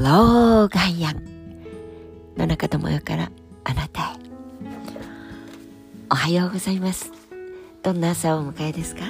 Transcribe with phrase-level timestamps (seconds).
[0.00, 1.22] ローガイアン
[2.34, 3.30] 野中智代から
[3.64, 4.04] あなたへ。
[6.10, 7.12] おはようございます。
[7.82, 9.02] どんな朝をお迎えですか？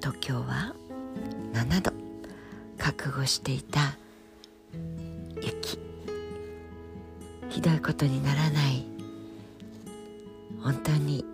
[0.00, 0.74] 東京は
[1.54, 1.92] 7度。
[2.76, 3.96] 覚悟していた
[5.40, 5.78] 雪。
[7.48, 8.84] ひどいことにならない。
[10.62, 11.24] 本当に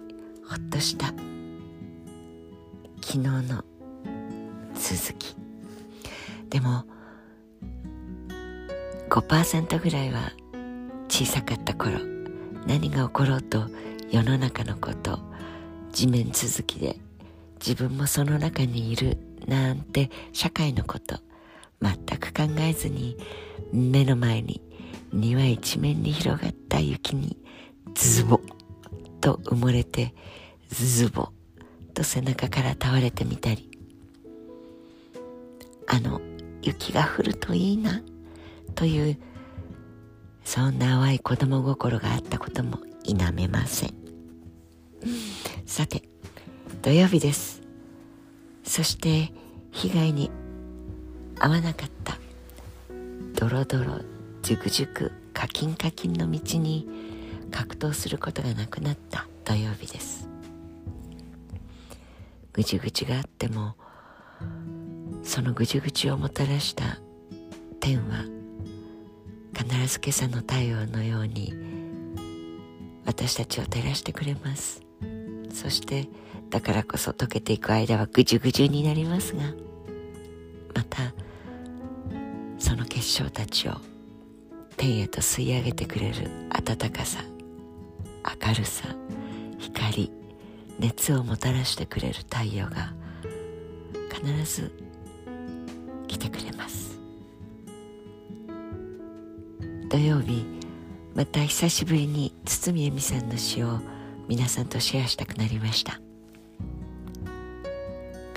[0.48, 1.06] ほっとした。
[1.06, 1.18] 昨
[3.14, 3.64] 日の
[4.76, 5.34] 続き。
[6.48, 6.84] でも
[9.14, 10.32] 5%ぐらいは
[11.08, 12.00] 小さかった頃
[12.66, 13.68] 何が起ころうと
[14.10, 15.20] 世の中のこと
[15.92, 16.96] 地面続きで
[17.64, 21.20] 自分もその中にいるなんて社会のこと
[21.80, 23.16] 全く考えずに
[23.72, 24.60] 目の前に
[25.12, 27.36] 庭一面に広がった雪に
[27.94, 28.40] ズボ
[29.20, 30.12] と埋もれて
[30.70, 31.28] ズボ
[31.94, 33.70] と背中から倒れてみたり。
[35.86, 36.20] あの
[36.62, 38.02] 雪が降るといいな。
[38.74, 39.18] という
[40.44, 43.94] そんな淡い子供心があったことも否めません。
[45.66, 46.02] さて
[46.82, 47.62] 土曜日です。
[48.62, 49.32] そして
[49.72, 50.30] 被害に
[51.36, 52.18] 遭わなかった
[53.34, 54.00] ドロドロ
[54.42, 56.88] ジュクジュクカキンカキンの道に
[57.50, 60.28] 格闘することがなくなった土曜日です。
[62.52, 63.74] ぐちぐちがあっても
[65.22, 67.00] そのぐちぐちをもたらした
[67.80, 68.33] 天は
[69.56, 71.54] 必ず今朝の太陽のように
[73.06, 74.82] 私たちを照らしてくれます。
[75.52, 76.08] そして
[76.50, 79.42] だからこそ溶けていく間はぐじゅぐじゅになりますが
[80.74, 81.12] また
[82.58, 83.74] その結晶たちを
[84.76, 87.20] 天へと吸い上げてくれる暖かさ
[88.46, 88.88] 明るさ
[89.58, 90.10] 光
[90.78, 92.92] 熱をもたらしてくれる太陽が
[94.12, 94.72] 必ず
[96.08, 96.53] 来てくれます。
[99.94, 100.44] 土曜日
[101.14, 103.78] また久しぶりに堤恵美さんの詩を
[104.26, 106.00] 皆さんとシェアしたくなりました。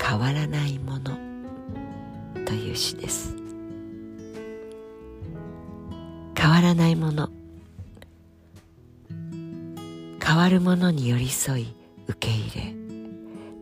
[0.00, 1.18] 変わらないもの
[2.46, 3.34] という詩です。
[6.36, 7.28] 変わらないもの。
[10.24, 11.74] 変わるものに寄り添い
[12.06, 12.50] 受け入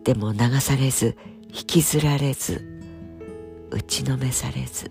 [0.05, 1.17] れでも流されず
[1.49, 2.63] 引きずられず
[3.71, 4.91] 打ちのめされず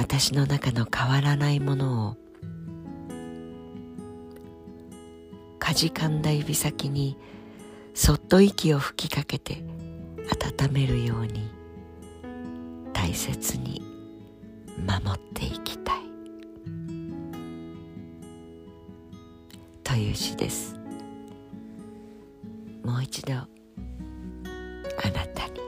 [0.00, 2.16] 私の中の変わらないものを
[5.58, 7.18] かじかんだ指先に
[7.92, 9.62] そっと息を吹きかけて
[10.62, 11.50] 温めるように
[12.94, 13.82] 大切に
[14.86, 16.00] 守っていきたい。
[19.84, 20.80] という詩です。
[22.82, 23.46] もう一度あ
[25.04, 25.60] なたに。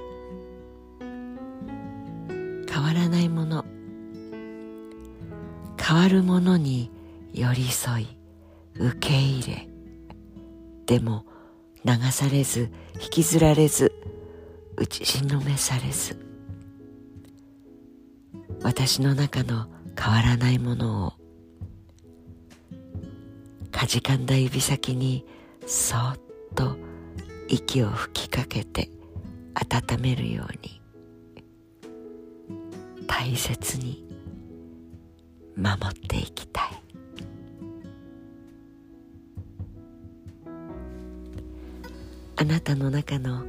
[2.73, 3.67] 変わらないもの
[5.93, 6.91] 変わるものに
[7.35, 8.09] 寄り添い
[8.77, 9.69] 受け入れ。
[10.87, 11.27] でも
[11.85, 13.93] 流されず引きずられず
[14.79, 16.17] 打ちのめされず。
[18.63, 21.13] 私の中の変わらないものを
[23.71, 25.27] かじかんだ指先に
[25.67, 26.19] そっ
[26.55, 26.79] と
[27.49, 28.89] 息を吹きかけて
[29.53, 30.81] 温めるように。
[33.07, 34.12] 大切に
[35.57, 36.65] 守っていきたい。
[42.37, 43.45] あなたの中の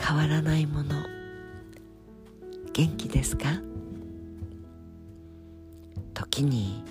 [0.00, 0.94] 変わらないもの
[2.72, 3.60] 元気ですか？
[6.14, 6.84] 時に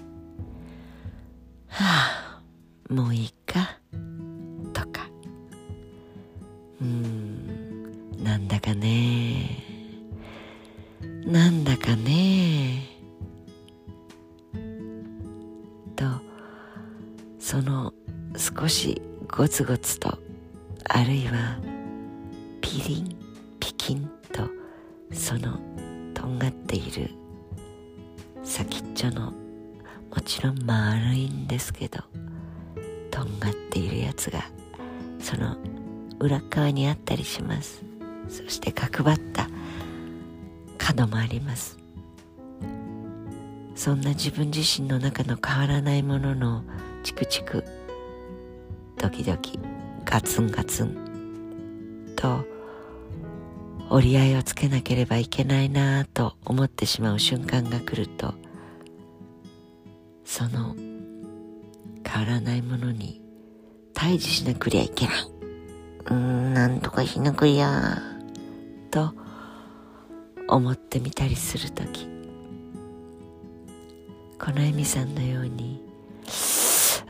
[1.67, 2.41] 「は
[2.89, 3.77] あもういいか」
[4.73, 5.07] とか
[6.81, 9.63] 「うんなんだかね。
[11.25, 12.89] なんだかね」
[18.67, 20.19] 少しゴツゴツと
[20.89, 21.57] あるいは
[22.59, 23.15] ピリン
[23.61, 24.43] ピキンと
[25.13, 25.57] その
[26.13, 27.11] とんがっている
[28.43, 31.99] 先っちょのもちろん丸いんですけど
[33.09, 34.43] とんがっているやつが
[35.21, 35.55] その
[36.19, 37.85] 裏側にあったりします。
[38.27, 39.47] そして角張った
[40.77, 41.77] 角もあります。
[43.75, 46.65] そんな自分自身の中の変わらないものの
[47.03, 47.63] チクチク
[49.07, 49.57] ドキドキ
[50.03, 52.45] ガツンガツンと
[53.89, 58.33] 折り合いをつけなければいけないなぁと思ってしまう瞬間が来ると
[60.25, 60.75] その
[62.05, 63.21] 変わらないものに
[63.93, 65.15] 対峙しなくりゃいけない。
[66.07, 68.01] うーん、なんとかしなくりゃ
[68.91, 69.13] と
[70.49, 72.09] 思ってみたりするとき
[74.37, 75.86] このエミさんのように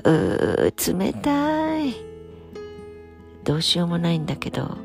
[0.04, 1.96] うー冷たい。
[3.44, 4.78] どうしようもないんだけど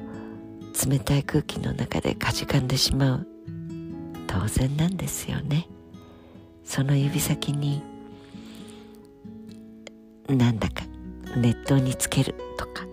[0.88, 3.26] 冷たい空気の中でかじかんでしまう。
[4.26, 5.68] 当然なんですよね。
[6.64, 7.82] その指先に
[10.28, 10.84] なんだか
[11.36, 12.86] 熱湯につけるとか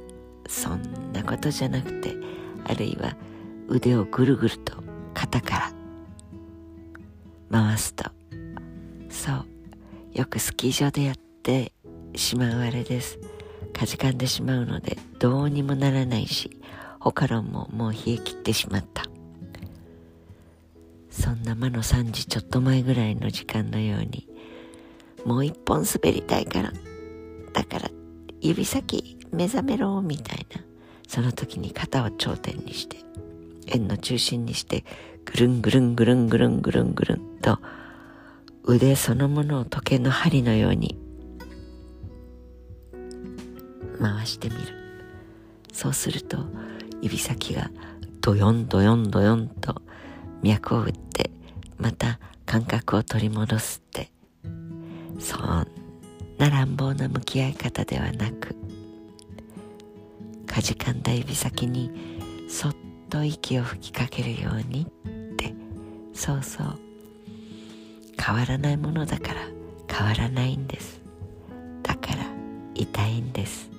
[0.47, 2.15] そんなことじゃなくて
[2.65, 3.15] あるいは
[3.67, 4.73] 腕をぐるぐると
[5.13, 5.71] 肩か
[7.51, 8.05] ら回すと。
[9.09, 9.45] そう。
[10.13, 11.73] よくスキー場でやって
[12.15, 13.19] しまうあれです。
[13.73, 16.57] かじかんでしまうのでどうにもならないし
[16.99, 19.03] 他のももう冷え切ってしまった。
[21.09, 24.27] そんな魔の3時ちょっと前ぐらいの時間のように
[25.25, 26.71] もう一本滑りたいから
[27.53, 27.91] だから
[28.39, 30.61] 指先目覚めろみたいな
[31.07, 32.97] その時に肩を頂点にして
[33.67, 34.85] 円の中心にして
[35.25, 37.59] ぐるんぐるんぐるんぐるんぐるんぐるんと
[38.63, 40.97] 腕そのものを時計の針のように
[43.99, 44.61] 回してみる。
[45.71, 46.37] そうすると
[47.01, 47.69] 指先が
[48.21, 49.81] ドヨンドヨンドヨンと
[50.41, 51.31] 脈を打って
[51.77, 54.11] また感覚を取り戻すって。
[55.19, 55.67] そん
[56.37, 58.55] な乱暴な向き合い方ではなく
[60.47, 61.91] かじかんだ指先に
[62.49, 62.75] そっ
[63.09, 65.53] と息を吹きかけるようにって。
[66.13, 66.79] そうそう。
[68.21, 69.41] 変わらないものだから
[69.89, 71.01] 変わらないんです。
[71.83, 72.25] だから
[72.75, 73.69] 痛いんです。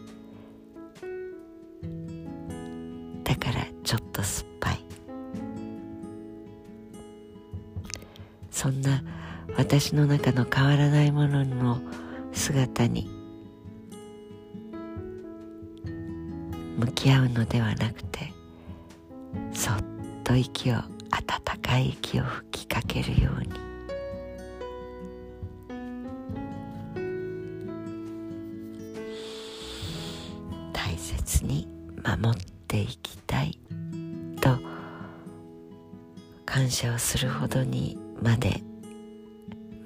[3.90, 4.84] ちょっと酸っぱい。
[8.52, 9.02] そんな
[9.56, 11.80] 私の中の変わらないものの
[12.32, 13.10] 姿に
[16.78, 18.32] 向き合うのではなくて
[19.52, 19.76] そっ
[20.22, 23.59] と息を温かい息を吹きかけるように。
[36.52, 38.60] 感謝をするほどにまで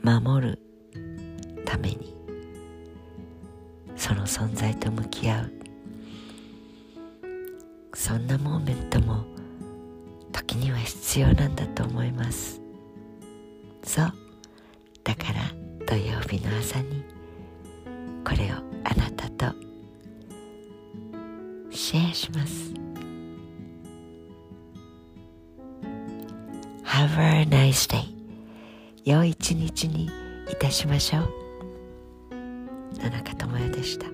[0.03, 0.59] 守る
[1.67, 2.17] ために
[3.95, 5.53] その存在と向き合う。
[7.93, 9.27] そんなモーメントも
[10.33, 12.63] 時には必要なんだと思います。
[13.83, 14.13] そう。
[15.05, 17.05] だから土曜日の朝に
[18.25, 19.55] これをあなたと
[21.71, 22.84] シェアします。
[26.95, 28.05] Have a nice day.
[29.05, 30.05] 良い一日に
[30.49, 31.29] いたしましょう。
[33.03, 34.14] 野中智也でした。